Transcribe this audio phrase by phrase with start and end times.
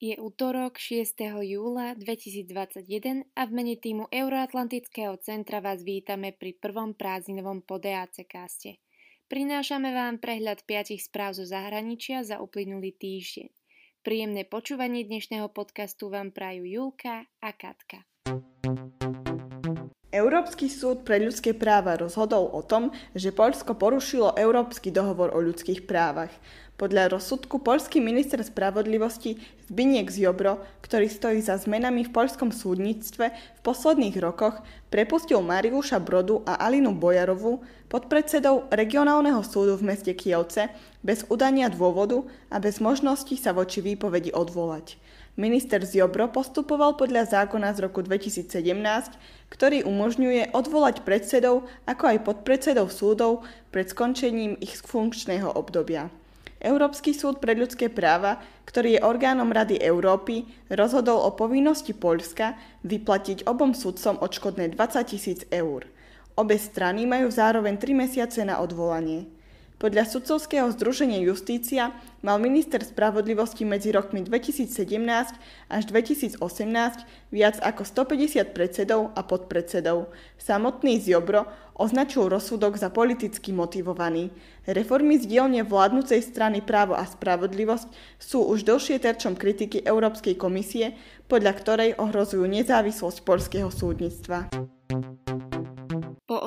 [0.00, 1.12] Je útorok 6.
[1.44, 8.80] júla 2021 a v mene týmu Euroatlantického centra vás vítame pri prvom prázdninovom podeace kaste.
[9.28, 13.52] Prinášame vám prehľad 5 správ zo zahraničia za uplynulý týždeň.
[14.00, 18.00] Príjemné počúvanie dnešného podcastu vám prajú Julka a Katka.
[20.10, 25.86] Európsky súd pre ľudské práva rozhodol o tom, že Poľsko porušilo Európsky dohovor o ľudských
[25.86, 26.34] právach.
[26.74, 29.38] Podľa rozsudku poľský minister spravodlivosti
[29.70, 34.58] Zbiniek Ziobro, ktorý stojí za zmenami v poľskom súdnictve, v posledných rokoch
[34.90, 40.74] prepustil Mariuša Brodu a Alinu Bojarovu, podpredsedov regionálneho súdu v meste Kielce,
[41.06, 44.98] bez udania dôvodu a bez možnosti sa voči výpovedi odvolať.
[45.40, 48.52] Minister Ziobro postupoval podľa zákona z roku 2017,
[49.48, 56.12] ktorý umožňuje odvolať predsedov ako aj podpredsedov súdov pred skončením ich funkčného obdobia.
[56.60, 58.36] Európsky súd pre ľudské práva,
[58.68, 65.48] ktorý je orgánom Rady Európy, rozhodol o povinnosti Poľska vyplatiť obom sudcom odškodné 20 tisíc
[65.48, 65.88] eur.
[66.36, 69.39] Obe strany majú zároveň 3 mesiace na odvolanie.
[69.80, 74.68] Podľa sudcovského združenia Justícia mal minister spravodlivosti medzi rokmi 2017
[75.72, 76.36] až 2018
[77.32, 80.12] viac ako 150 predsedov a podpredsedov.
[80.36, 81.48] Samotný Ziobro
[81.80, 84.28] označil rozsudok za politicky motivovaný.
[84.68, 90.92] Reformy z dielne vládnucej strany právo a spravodlivosť sú už dlhšie terčom kritiky Európskej komisie,
[91.24, 94.52] podľa ktorej ohrozujú nezávislosť polského súdnictva.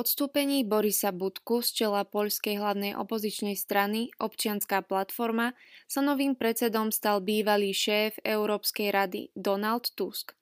[0.04, 5.56] Odstúpení Borisa Budku z čela poľskej hlavnej opozičnej strany Občianská platforma
[5.88, 10.36] sa novým predsedom stal bývalý šéf Európskej rady Donald Tusk.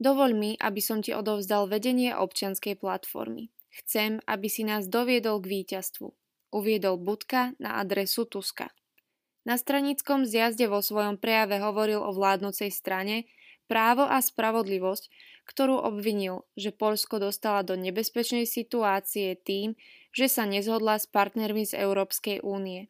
[0.00, 3.52] Dovoľ mi, aby som ti odovzdal vedenie občianskej platformy.
[3.76, 6.08] Chcem, aby si nás doviedol k víťazstvu.
[6.56, 8.72] Uviedol Budka na adresu Tuska.
[9.44, 13.28] Na stranickom zjazde vo svojom prejave hovoril o vládnocej strane,
[13.68, 15.12] právo a spravodlivosť,
[15.44, 19.76] ktorú obvinil, že Polsko dostala do nebezpečnej situácie tým,
[20.10, 22.88] že sa nezhodla s partnermi z Európskej únie.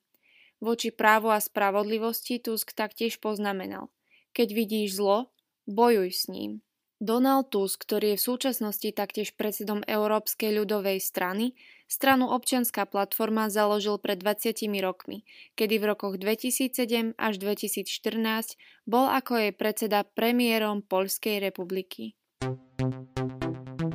[0.63, 3.91] Voči právu a spravodlivosti Tusk taktiež poznamenal.
[4.33, 5.35] Keď vidíš zlo,
[5.67, 6.65] bojuj s ním.
[7.05, 11.53] Donald Tusk, ktorý je v súčasnosti taktiež predsedom Európskej ľudovej strany,
[11.85, 15.27] stranu Občianská platforma založil pred 20 rokmi,
[15.59, 18.57] kedy v rokoch 2007 až 2014
[18.89, 22.17] bol ako jej predseda premiérom Poľskej republiky.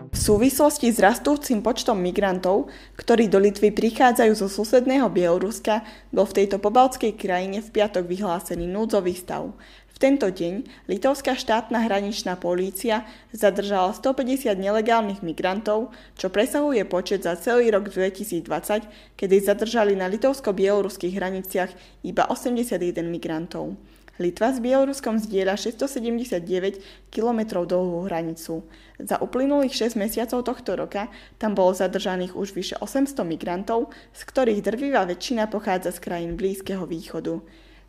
[0.10, 2.68] V súvislosti s rastúcim počtom migrantov,
[2.98, 8.66] ktorí do Litvy prichádzajú zo susedného Bieloruska, bol v tejto pobaltskej krajine v piatok vyhlásený
[8.66, 9.54] núdzový stav
[10.00, 13.04] tento deň litovská štátna hraničná polícia
[13.36, 18.88] zadržala 150 nelegálnych migrantov, čo presahuje počet za celý rok 2020,
[19.20, 21.72] kedy zadržali na litovsko-bieloruských hraniciach
[22.08, 22.80] iba 81
[23.12, 23.76] migrantov.
[24.20, 28.68] Litva s Bieloruskom zdieľa 679 km dlhú hranicu.
[29.00, 31.08] Za uplynulých 6 mesiacov tohto roka
[31.40, 36.84] tam bolo zadržaných už vyše 800 migrantov, z ktorých drvivá väčšina pochádza z krajín Blízkeho
[36.84, 37.40] východu.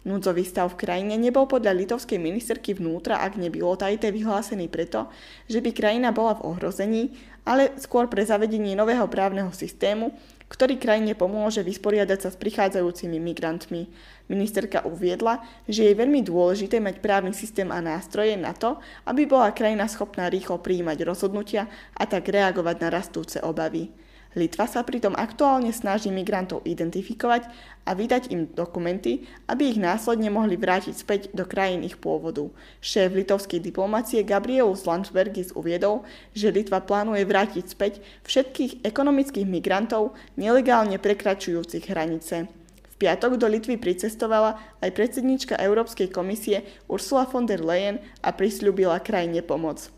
[0.00, 5.12] Núdzový stav v krajine nebol podľa litovskej ministerky vnútra, ak nebylo tajté vyhlásený preto,
[5.44, 7.02] že by krajina bola v ohrození,
[7.44, 10.16] ale skôr pre zavedenie nového právneho systému,
[10.48, 13.92] ktorý krajine pomôže vysporiadať sa s prichádzajúcimi migrantmi.
[14.32, 19.52] Ministerka uviedla, že je veľmi dôležité mať právny systém a nástroje na to, aby bola
[19.52, 23.92] krajina schopná rýchlo prijímať rozhodnutia a tak reagovať na rastúce obavy.
[24.38, 27.50] Litva sa pritom aktuálne snaží migrantov identifikovať
[27.82, 32.46] a vydať im dokumenty, aby ich následne mohli vrátiť späť do krajín ich pôvodu.
[32.78, 41.02] Šéf litovskej diplomácie Gabrielus Landsbergis uviedol, že Litva plánuje vrátiť späť všetkých ekonomických migrantov nelegálne
[41.02, 42.46] prekračujúcich hranice.
[42.86, 49.02] V piatok do Litvy pricestovala aj predsednička Európskej komisie Ursula von der Leyen a prisľúbila
[49.02, 49.90] krajine pomoc.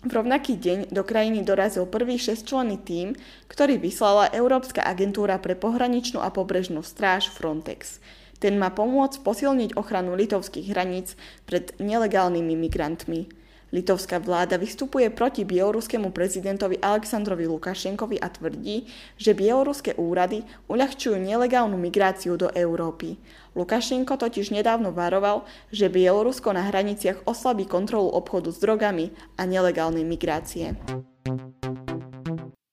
[0.00, 3.12] V rovnaký deň do krajiny dorazil prvý šestčlenný tím,
[3.52, 8.00] ktorý vyslala Európska agentúra pre pohraničnú a pobrežnú stráž Frontex.
[8.40, 13.28] Ten má pomôcť posilniť ochranu litovských hraníc pred nelegálnymi migrantmi.
[13.70, 21.78] Litovská vláda vystupuje proti bieloruskému prezidentovi Aleksandrovi Lukašenkovi a tvrdí, že bieloruské úrady uľahčujú nelegálnu
[21.78, 23.14] migráciu do Európy.
[23.54, 30.06] Lukašenko totiž nedávno varoval, že Bielorusko na hraniciach oslabí kontrolu obchodu s drogami a nelegálnej
[30.06, 30.74] migrácie.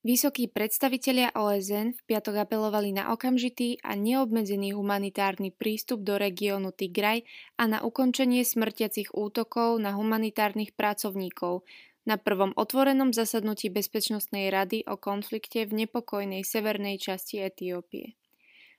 [0.08, 7.28] Vysokí predstavitelia OSN v piatok apelovali na okamžitý a neobmedzený humanitárny prístup do regiónu Tigraj
[7.60, 11.68] a na ukončenie smrtiacich útokov na humanitárnych pracovníkov
[12.08, 18.16] na prvom otvorenom zasadnutí Bezpečnostnej rady o konflikte v nepokojnej severnej časti Etiópie.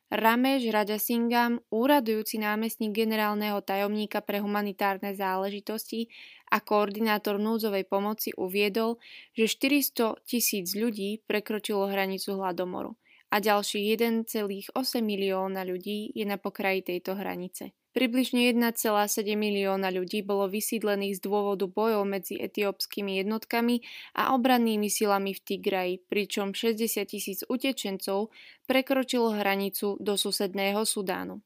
[0.09, 6.09] Ramesh Rajasingam, úradujúci námestník generálneho tajomníka pre humanitárne záležitosti
[6.49, 8.97] a koordinátor núdzovej pomoci uviedol,
[9.37, 12.97] že 400 tisíc ľudí prekročilo hranicu hladomoru
[13.29, 13.85] a ďalších
[14.33, 14.73] 1,8
[15.05, 17.77] milióna ľudí je na pokraji tejto hranice.
[17.89, 23.81] Približne 1,7 milióna ľudí bolo vysídlených z dôvodu bojov medzi etiópskymi jednotkami
[24.13, 28.29] a obrannými silami v Tigraji, pričom 60 tisíc utečencov
[28.69, 31.41] prekročilo hranicu do susedného Sudánu.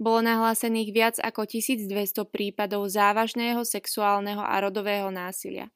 [0.00, 5.68] Bolo nahlásených viac ako 1200 prípadov závažného sexuálneho a rodového násilia.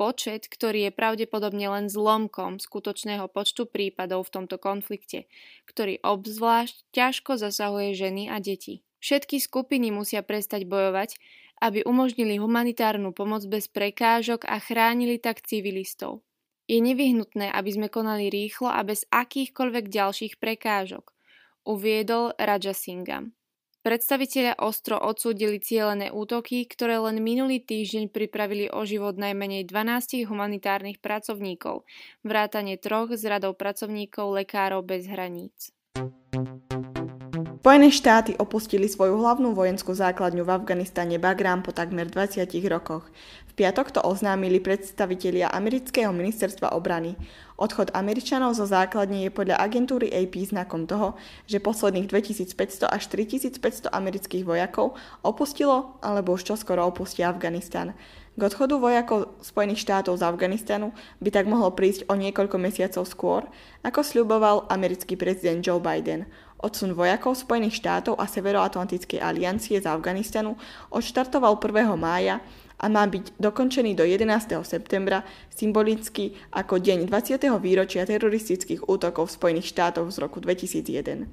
[0.00, 5.28] Počet, ktorý je pravdepodobne len zlomkom skutočného počtu prípadov v tomto konflikte,
[5.68, 8.80] ktorý obzvlášť ťažko zasahuje ženy a deti.
[9.00, 11.16] Všetky skupiny musia prestať bojovať,
[11.60, 16.20] aby umožnili humanitárnu pomoc bez prekážok a chránili tak civilistov.
[16.66, 21.14] Je nevyhnutné, aby sme konali rýchlo a bez akýchkoľvek ďalších prekážok,
[21.62, 23.32] uviedol Raja Singham.
[23.86, 30.98] Predstavitelia ostro odsúdili cielené útoky, ktoré len minulý týždeň pripravili o život najmenej 12 humanitárnych
[30.98, 31.86] pracovníkov,
[32.26, 35.70] vrátane troch z radov pracovníkov Lekárov bez hraníc.
[37.66, 43.10] Spojené štáty opustili svoju hlavnú vojenskú základňu v Afganistane Bagram po takmer 20 rokoch.
[43.50, 47.18] V piatok to oznámili predstavitelia amerického ministerstva obrany.
[47.58, 51.18] Odchod Američanov zo základne je podľa agentúry AP znakom toho,
[51.50, 54.94] že posledných 2500 až 3500 amerických vojakov
[55.26, 57.98] opustilo alebo už čoskoro opustia Afganistan.
[58.38, 63.42] K odchodu vojakov Spojených štátov z Afganistanu by tak mohlo prísť o niekoľko mesiacov skôr,
[63.82, 66.30] ako sľuboval americký prezident Joe Biden.
[66.56, 70.56] Odsun vojakov Spojených štátov a Severoatlantickej aliancie z Afganistanu
[70.88, 71.96] odštartoval 1.
[72.00, 72.40] mája
[72.76, 74.52] a má byť dokončený do 11.
[74.60, 77.48] septembra symbolicky ako deň 20.
[77.56, 81.24] výročia teroristických útokov Spojených štátoch z roku 2001.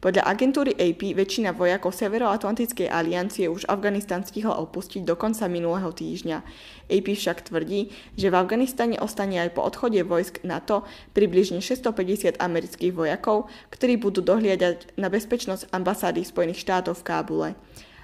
[0.00, 6.44] Podľa agentúry AP väčšina vojakov Severoatlantickej aliancie už Afganistan stihla opustiť do konca minulého týždňa.
[6.92, 10.84] AP však tvrdí, že v Afganistane ostane aj po odchode vojsk NATO
[11.16, 17.48] približne 650 amerických vojakov, ktorí budú dohliadať na bezpečnosť ambasády Spojených štátov v Kábule.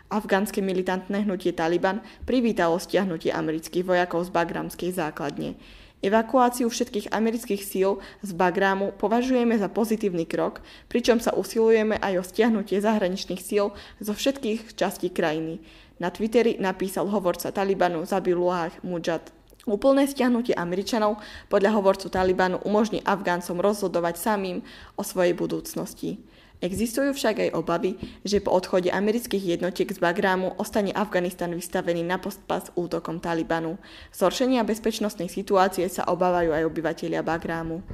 [0.06, 5.58] Afgánske militantné hnutie Taliban privítalo stiahnutie amerických vojakov z bagramskej základne.
[6.04, 10.60] Evakuáciu všetkých amerických síl z Bagrámu považujeme za pozitívny krok,
[10.92, 15.58] pričom sa usilujeme aj o stiahnutie zahraničných síl zo všetkých častí krajiny.
[15.96, 19.32] Na Twitteri napísal hovorca Talibanu Zabilullah Mujad.
[19.66, 21.18] Úplné stiahnutie Američanov
[21.50, 24.62] podľa hovorcu Talibanu umožní Afgáncom rozhodovať samým
[24.94, 26.22] o svojej budúcnosti.
[26.64, 32.16] Existujú však aj obavy, že po odchode amerických jednotiek z Bagrámu ostane Afganistan vystavený na
[32.16, 33.76] postpas útokom Talibanu.
[34.16, 37.84] Zhoršenia bezpečnostnej situácie sa obávajú aj obyvateľia Bagrámu.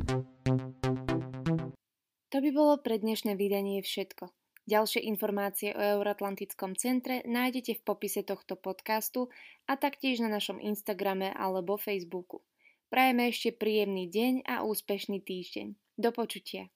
[2.33, 4.31] To by bolo pre dnešné vydanie všetko.
[4.63, 9.27] Ďalšie informácie o Euroatlantickom centre nájdete v popise tohto podcastu
[9.67, 12.47] a taktiež na našom Instagrame alebo Facebooku.
[12.87, 15.99] Prajeme ešte príjemný deň a úspešný týždeň.
[15.99, 16.71] Do počutia.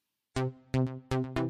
[0.77, 1.46] thank you